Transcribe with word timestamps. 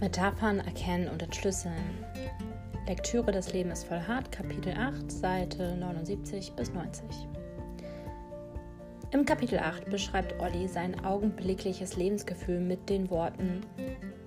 Metaphern 0.00 0.60
erkennen 0.60 1.08
und 1.08 1.22
entschlüsseln. 1.22 2.04
Lektüre 2.86 3.32
des 3.32 3.52
Lebens 3.52 3.84
voll 3.84 4.00
hart, 4.00 4.32
Kapitel 4.32 4.72
8, 4.72 5.12
Seite 5.12 5.76
79 5.76 6.52
bis 6.52 6.72
90. 6.72 7.04
Im 9.10 9.26
Kapitel 9.26 9.58
8 9.58 9.90
beschreibt 9.90 10.40
Olli 10.40 10.68
sein 10.68 11.04
augenblickliches 11.04 11.96
Lebensgefühl 11.96 12.60
mit 12.60 12.88
den 12.88 13.10
Worten: 13.10 13.60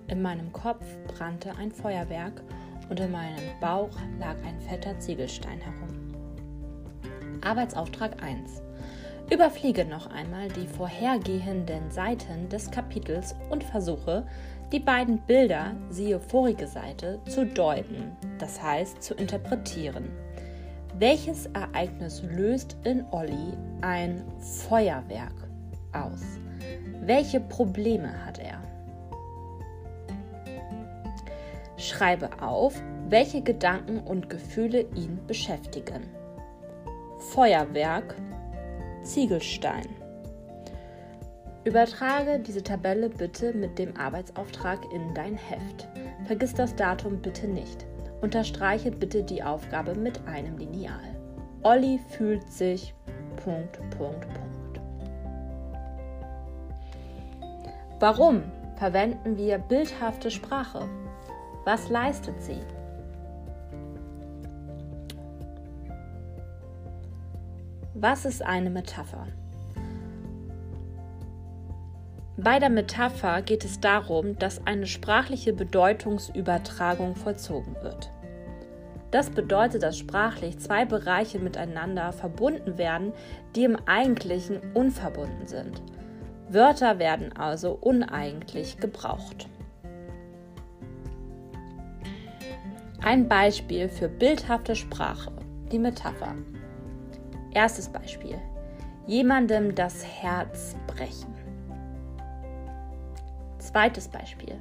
In 0.08 0.22
meinem 0.22 0.54
Kopf 0.54 0.86
brannte 1.08 1.56
ein 1.58 1.72
Feuerwerk 1.72 2.44
und 2.90 3.00
in 3.00 3.12
meinem 3.12 3.60
Bauch 3.60 3.98
lag 4.20 4.36
ein 4.46 4.62
fetter 4.62 5.00
Ziegelstein 5.00 5.60
herum. 5.60 6.14
Arbeitsauftrag 7.42 8.22
1. 8.22 8.62
Überfliege 9.32 9.86
noch 9.86 10.08
einmal 10.08 10.50
die 10.50 10.68
vorhergehenden 10.68 11.90
Seiten 11.90 12.50
des 12.50 12.70
Kapitels 12.70 13.34
und 13.50 13.64
versuche, 13.64 14.28
die 14.74 14.80
beiden 14.80 15.20
Bilder, 15.20 15.76
siehe 15.90 16.20
vorige 16.20 16.66
Seite, 16.66 17.20
zu 17.30 17.46
deuten, 17.46 18.18
das 18.40 18.62
heißt 18.62 19.04
zu 19.04 19.14
interpretieren. 19.14 20.10
Welches 20.98 21.46
Ereignis 21.48 22.24
löst 22.24 22.76
in 22.84 23.06
Olli 23.12 23.54
ein 23.82 24.24
Feuerwerk 24.68 25.48
aus? 25.92 26.24
Welche 27.02 27.40
Probleme 27.40 28.26
hat 28.26 28.40
er? 28.40 28.62
Schreibe 31.78 32.30
auf, 32.42 32.74
welche 33.10 33.42
Gedanken 33.44 34.00
und 34.00 34.28
Gefühle 34.28 34.88
ihn 34.96 35.20
beschäftigen. 35.28 36.02
Feuerwerk 37.32 38.16
Ziegelstein. 39.04 40.03
Übertrage 41.66 42.40
diese 42.40 42.62
Tabelle 42.62 43.10
bitte 43.10 43.54
mit 43.54 43.80
dem 43.80 43.96
Arbeitsauftrag 43.96 44.80
in 44.94 45.14
dein 45.14 45.36
Heft. 45.36 45.88
Vergiss 46.26 46.54
das 46.54 46.76
Datum 46.76 47.22
bitte 47.22 47.48
nicht. 47.48 47.86
Unterstreiche 48.22 48.92
bitte 48.92 49.24
die 49.24 49.44
Aufgabe 49.44 49.96
mit 49.96 50.28
einem 50.28 50.58
Lineal. 50.58 51.16
Olli 51.64 52.00
fühlt 52.10 52.52
sich. 52.52 52.94
Punkt, 53.38 53.80
Punkt, 53.98 54.22
Punkt. 54.22 54.82
Warum 58.00 58.44
verwenden 58.76 59.38
wir 59.38 59.58
bildhafte 59.58 60.32
Sprache? 60.32 60.90
Was 61.64 61.88
leistet 61.88 62.42
sie? 62.42 62.60
Was 67.94 68.26
ist 68.26 68.42
eine 68.42 68.70
Metapher? 68.70 69.28
Bei 72.36 72.58
der 72.58 72.70
Metapher 72.70 73.44
geht 73.44 73.64
es 73.64 73.80
darum, 73.80 74.38
dass 74.40 74.66
eine 74.66 74.88
sprachliche 74.88 75.54
Bedeutungsübertragung 75.54 77.16
vollzogen 77.16 77.76
wird. 77.84 78.12
Das 79.12 79.30
bedeutet, 79.30 79.84
dass 79.84 80.00
sprachlich 80.00 80.58
zwei 80.58 80.86
Bereiche 80.86 81.38
miteinander 81.38 82.12
verbunden 82.12 82.80
werden, 82.80 83.14
die 83.56 83.66
im 83.66 83.78
Eigentlichen 83.86 84.60
unverbunden 84.74 85.46
sind. 85.46 85.84
Wörter 86.50 86.98
werden 86.98 87.32
also 87.38 87.78
uneigentlich 87.80 88.78
gebraucht. 88.78 89.48
Ein 93.04 93.28
Beispiel 93.28 93.90
für 93.90 94.10
bildhafte 94.10 94.76
Sprache, 94.76 95.32
die 95.72 95.78
Metapher. 95.78 96.34
Erstes 97.54 97.90
Beispiel. 97.90 98.40
Jemandem 99.06 99.76
das 99.76 100.04
Herz 100.04 100.76
brechen. 100.88 101.33
Zweites 103.64 104.10
Beispiel. 104.10 104.60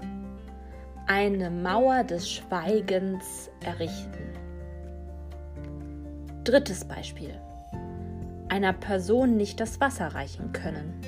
Eine 1.08 1.50
Mauer 1.50 2.04
des 2.04 2.30
Schweigens 2.30 3.50
errichten. 3.64 4.32
Drittes 6.44 6.84
Beispiel. 6.84 7.34
Einer 8.48 8.72
Person 8.72 9.36
nicht 9.36 9.58
das 9.58 9.80
Wasser 9.80 10.06
reichen 10.14 10.52
können. 10.52 11.00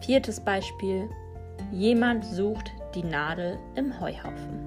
Viertes 0.00 0.40
Beispiel. 0.40 1.08
Jemand 1.70 2.24
sucht 2.24 2.72
die 2.96 3.04
Nadel 3.04 3.56
im 3.76 4.00
Heuhaufen. 4.00 4.58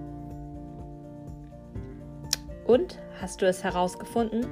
Und 2.66 3.00
hast 3.20 3.42
du 3.42 3.48
es 3.48 3.66
herausgefunden? 3.66 4.46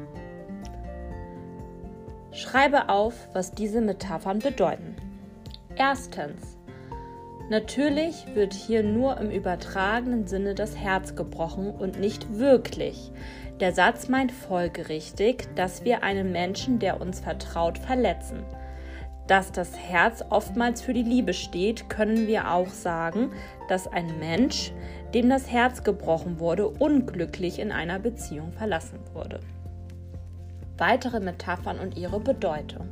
Schreibe 2.34 2.90
auf, 2.90 3.30
was 3.32 3.54
diese 3.54 3.80
Metaphern 3.80 4.40
bedeuten. 4.40 4.98
Erstens. 5.78 6.58
Natürlich 7.52 8.34
wird 8.34 8.54
hier 8.54 8.82
nur 8.82 9.18
im 9.18 9.30
übertragenen 9.30 10.26
Sinne 10.26 10.56
das 10.56 10.78
Herz 10.78 11.18
gebrochen 11.18 11.70
und 11.70 12.00
nicht 12.00 12.40
wirklich. 12.40 13.12
Der 13.60 13.74
Satz 13.74 14.08
meint 14.08 14.32
folgerichtig, 14.32 15.50
dass 15.56 15.84
wir 15.84 16.02
einen 16.02 16.32
Menschen, 16.32 16.80
der 16.80 17.02
uns 17.02 17.20
vertraut, 17.20 17.78
verletzen. 17.78 18.44
Dass 19.28 19.52
das 19.52 19.78
Herz 19.78 20.24
oftmals 20.30 20.82
für 20.82 20.94
die 20.94 21.04
Liebe 21.04 21.34
steht, 21.34 21.90
können 21.90 22.26
wir 22.26 22.52
auch 22.52 22.70
sagen, 22.70 23.34
dass 23.68 23.86
ein 23.86 24.18
Mensch, 24.18 24.72
dem 25.14 25.28
das 25.30 25.52
Herz 25.52 25.84
gebrochen 25.84 26.40
wurde, 26.40 26.70
unglücklich 26.70 27.60
in 27.60 27.74
einer 27.74 28.00
Beziehung 28.00 28.54
verlassen 28.54 29.00
wurde 29.14 29.42
weitere 30.78 31.20
Metaphern 31.20 31.78
und 31.78 31.96
ihre 31.96 32.20
Bedeutung. 32.20 32.90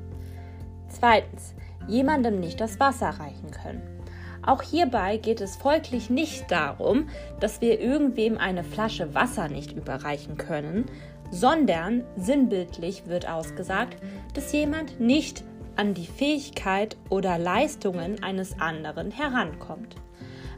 Zweitens, 0.89 1.55
jemandem 1.87 2.39
nicht 2.39 2.61
das 2.61 2.79
Wasser 2.79 3.09
reichen 3.09 3.49
können. 3.49 3.98
Auch 4.45 4.61
hierbei 4.61 5.17
geht 5.17 5.41
es 5.41 5.57
folglich 5.57 6.09
nicht 6.09 6.49
darum, 6.49 7.09
dass 7.39 7.61
wir 7.61 7.79
irgendwem 7.79 8.37
eine 8.37 8.63
Flasche 8.63 9.13
Wasser 9.13 9.49
nicht 9.49 9.73
überreichen 9.73 10.37
können, 10.37 10.85
sondern 11.31 12.03
sinnbildlich 12.15 13.07
wird 13.07 13.29
ausgesagt, 13.29 13.97
dass 14.33 14.51
jemand 14.51 14.99
nicht 14.99 15.43
an 15.75 15.93
die 15.93 16.07
Fähigkeit 16.07 16.97
oder 17.09 17.37
Leistungen 17.37 18.23
eines 18.23 18.59
anderen 18.59 19.11
herankommt. 19.11 19.95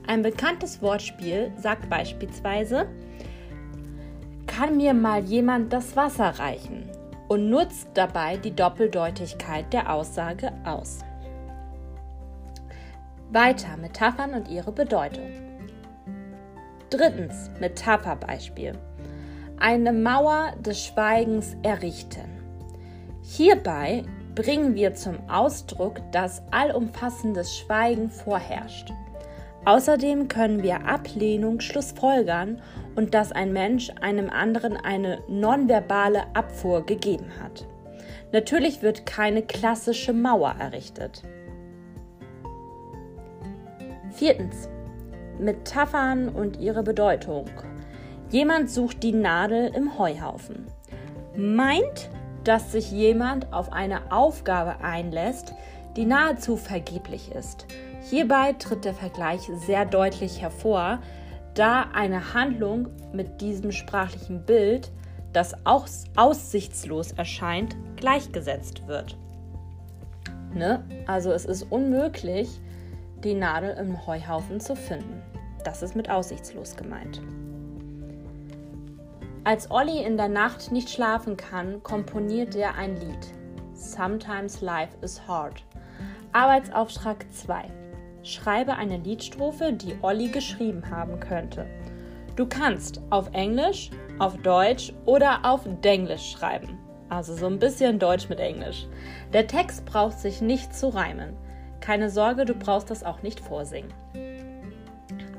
Ein 0.08 0.24
bekanntes 0.24 0.82
Wortspiel 0.82 1.52
sagt 1.58 1.90
beispielsweise, 1.90 2.88
kann 4.48 4.78
mir 4.78 4.94
mal 4.94 5.24
jemand 5.24 5.72
das 5.72 5.96
Wasser 5.96 6.40
reichen? 6.40 6.90
und 7.32 7.50
nutzt 7.50 7.88
dabei 7.94 8.36
die 8.36 8.54
Doppeldeutigkeit 8.54 9.72
der 9.72 9.94
Aussage 9.94 10.52
aus. 10.66 11.00
Weiter 13.34 13.78
Metaphern 13.78 14.34
und 14.34 14.50
ihre 14.50 14.74
Bedeutung. 14.74 15.30
Drittens 16.90 17.50
Metapherbeispiel. 17.62 18.74
Eine 19.58 19.94
Mauer 19.94 20.52
des 20.60 20.86
Schweigens 20.86 21.56
errichten. 21.64 22.30
Hierbei 23.22 24.04
bringen 24.36 24.76
wir 24.76 24.96
zum 24.96 25.30
Ausdruck, 25.30 26.02
dass 26.12 26.42
allumfassendes 26.52 27.58
Schweigen 27.58 28.10
vorherrscht. 28.10 28.92
Außerdem 29.64 30.28
können 30.28 30.62
wir 30.62 30.86
Ablehnung 30.86 31.62
schlussfolgern 31.62 32.62
und 32.96 33.14
dass 33.14 33.32
ein 33.32 33.54
Mensch 33.54 33.92
einem 34.02 34.30
anderen 34.30 34.76
eine 34.76 35.20
nonverbale 35.30 36.24
Abfuhr 36.34 36.86
gegeben 36.86 37.32
hat. 37.42 37.66
Natürlich 38.34 38.82
wird 38.82 39.06
keine 39.06 39.42
klassische 39.42 40.12
Mauer 40.12 40.56
errichtet. 40.60 41.24
Viertens. 44.12 44.68
Metaphern 45.40 46.30
und 46.30 46.60
ihre 46.60 46.84
Bedeutung. 46.84 47.46
Jemand 48.30 48.70
sucht 48.70 49.04
die 49.04 49.14
Nadel 49.14 49.72
im 49.74 49.98
Heuhaufen. 49.98 50.68
Meint, 51.36 52.10
dass 52.44 52.72
sich 52.72 52.92
jemand 52.92 53.52
auf 53.54 53.72
eine 53.72 54.12
Aufgabe 54.12 54.84
einlässt, 54.84 55.54
die 55.96 56.06
nahezu 56.06 56.58
vergeblich 56.58 57.32
ist. 57.32 57.66
Hierbei 58.10 58.54
tritt 58.54 58.86
der 58.86 58.94
Vergleich 58.94 59.50
sehr 59.66 59.86
deutlich 59.86 60.42
hervor, 60.42 61.00
da 61.54 61.88
eine 61.94 62.34
Handlung 62.34 62.88
mit 63.14 63.42
diesem 63.42 63.72
sprachlichen 63.72 64.46
Bild, 64.46 64.92
das 65.34 65.56
auch 65.66 65.88
aussichtslos 66.16 67.14
erscheint, 67.14 67.76
gleichgesetzt 67.96 68.88
wird. 68.88 69.18
Ne? 70.54 70.84
Also 71.08 71.32
es 71.32 71.46
ist 71.46 71.64
unmöglich, 71.64 72.60
die 73.24 73.34
Nadel 73.34 73.76
im 73.78 74.06
Heuhaufen 74.06 74.60
zu 74.60 74.76
finden. 74.76 75.22
Das 75.64 75.82
ist 75.84 75.96
mit 75.96 76.10
aussichtslos 76.10 76.76
gemeint. 76.76 77.22
Als 79.44 79.72
Olli 79.72 80.04
in 80.04 80.18
der 80.18 80.30
Nacht 80.30 80.72
nicht 80.72 80.90
schlafen 80.90 81.38
kann, 81.38 81.82
komponiert 81.84 82.56
er 82.56 82.76
ein 82.76 82.96
Lied. 82.96 83.28
Sometimes 83.74 84.62
Life 84.62 84.96
is 85.02 85.28
Hard. 85.28 85.64
Arbeitsauftrag 86.32 87.26
2. 87.32 87.66
Schreibe 88.24 88.76
eine 88.76 88.98
Liedstrophe, 88.98 89.74
die 89.74 89.96
Olli 90.02 90.28
geschrieben 90.28 90.90
haben 90.92 91.20
könnte. 91.20 91.66
Du 92.36 92.46
kannst 92.46 93.02
auf 93.10 93.30
Englisch, 93.34 93.90
auf 94.20 94.38
Deutsch 94.38 94.94
oder 95.06 95.44
auf 95.44 95.62
Denglisch 95.84 96.32
schreiben. 96.32 96.78
Also 97.10 97.36
so 97.36 97.48
ein 97.48 97.60
bisschen 97.60 98.00
Deutsch 98.00 98.30
mit 98.30 98.40
Englisch. 98.40 98.88
Der 99.34 99.48
Text 99.48 99.86
braucht 99.86 100.20
sich 100.20 100.42
nicht 100.42 100.74
zu 100.74 100.90
reimen. 100.90 101.36
Keine 101.82 102.12
Sorge, 102.12 102.46
du 102.46 102.54
brauchst 102.54 102.92
das 102.92 103.04
auch 103.04 103.24
nicht 103.24 103.40
vorsingen. 103.40 103.92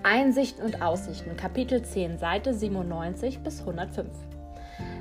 Einsichten 0.02 0.64
und 0.64 0.82
Aussichten, 0.82 1.36
Kapitel 1.36 1.82
10, 1.82 2.18
Seite 2.18 2.52
97 2.52 3.38
bis 3.38 3.60
105. 3.60 4.08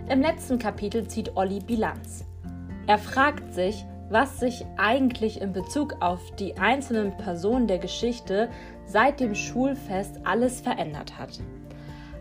Im 0.08 0.22
letzten 0.22 0.60
Kapitel 0.60 1.08
zieht 1.08 1.36
Olli 1.36 1.60
Bilanz. 1.60 2.26
Er 2.86 3.00
fragt 3.00 3.54
sich, 3.54 3.84
was 4.10 4.40
sich 4.40 4.66
eigentlich 4.78 5.42
in 5.42 5.52
Bezug 5.52 5.96
auf 6.02 6.20
die 6.36 6.58
einzelnen 6.58 7.18
Personen 7.18 7.66
der 7.66 7.80
Geschichte 7.80 8.50
seit 8.86 9.20
dem 9.20 9.34
Schulfest 9.34 10.20
alles 10.24 10.62
verändert 10.62 11.18
hat. 11.18 11.40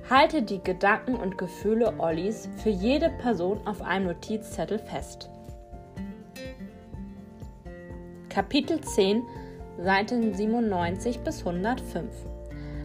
Halte 0.09 0.43
die 0.43 0.63
Gedanken 0.63 1.15
und 1.15 1.37
Gefühle 1.37 1.95
Ollis 1.99 2.49
für 2.57 2.71
jede 2.71 3.11
Person 3.11 3.61
auf 3.67 3.83
einem 3.83 4.07
Notizzettel 4.07 4.79
fest. 4.79 5.29
Kapitel 8.31 8.81
10, 8.81 9.25
Seiten 9.83 10.33
97 10.33 11.19
bis 11.21 11.41
105. 11.45 12.09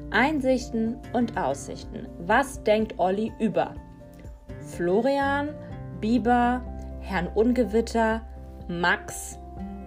Einsichten 0.09 0.97
und 1.13 1.37
Aussichten. 1.37 2.07
Was 2.25 2.63
denkt 2.63 2.95
Olli 2.97 3.31
über 3.39 3.75
Florian, 4.59 5.49
Biber, 6.01 6.61
Herrn 6.99 7.27
Ungewitter, 7.27 8.21
Max, 8.67 9.37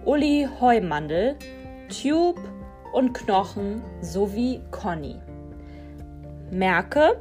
Uli 0.05 0.47
Heumandel, 0.61 1.35
Tube 1.89 2.39
und 2.93 3.13
Knochen 3.13 3.81
sowie 3.99 4.61
Conny. 4.71 5.15
Merke, 6.51 7.19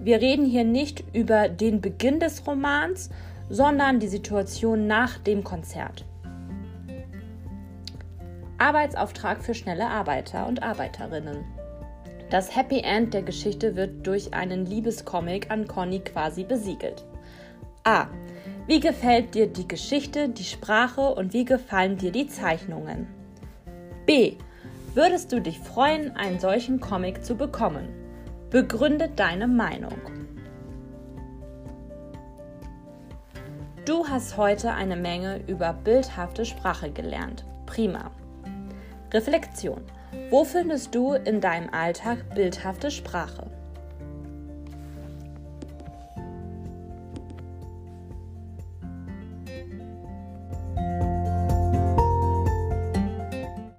wir 0.00 0.20
reden 0.20 0.44
hier 0.44 0.64
nicht 0.64 1.04
über 1.14 1.48
den 1.48 1.80
Beginn 1.80 2.18
des 2.18 2.44
Romans, 2.46 3.10
sondern 3.48 4.00
die 4.00 4.08
Situation 4.08 4.88
nach 4.88 5.18
dem 5.18 5.44
Konzert. 5.44 6.04
Arbeitsauftrag 8.58 9.42
für 9.42 9.54
schnelle 9.54 9.86
Arbeiter 9.86 10.46
und 10.46 10.62
Arbeiterinnen. 10.62 11.44
Das 12.30 12.56
Happy 12.56 12.80
End 12.80 13.14
der 13.14 13.22
Geschichte 13.22 13.76
wird 13.76 14.06
durch 14.06 14.34
einen 14.34 14.66
Liebescomic 14.66 15.50
an 15.50 15.68
Conny 15.68 16.00
quasi 16.00 16.44
besiegelt. 16.44 17.04
A. 17.84 18.06
Wie 18.66 18.80
gefällt 18.80 19.34
dir 19.34 19.46
die 19.46 19.68
Geschichte, 19.68 20.28
die 20.28 20.44
Sprache 20.44 21.14
und 21.14 21.32
wie 21.32 21.44
gefallen 21.44 21.98
dir 21.98 22.10
die 22.10 22.26
Zeichnungen? 22.26 23.06
B. 24.06 24.36
Würdest 24.94 25.30
du 25.30 25.40
dich 25.40 25.60
freuen, 25.60 26.16
einen 26.16 26.40
solchen 26.40 26.80
Comic 26.80 27.24
zu 27.24 27.36
bekommen? 27.36 27.88
Begründe 28.50 29.08
deine 29.14 29.46
Meinung. 29.46 29.92
Du 33.84 34.08
hast 34.08 34.36
heute 34.36 34.72
eine 34.72 34.96
Menge 34.96 35.42
über 35.46 35.72
bildhafte 35.72 36.44
Sprache 36.44 36.90
gelernt. 36.90 37.44
Prima. 37.66 38.10
Reflexion. 39.12 39.82
Wo 40.30 40.44
findest 40.44 40.94
du 40.94 41.12
in 41.12 41.40
deinem 41.40 41.70
Alltag 41.72 42.34
bildhafte 42.34 42.90
Sprache? 42.90 43.50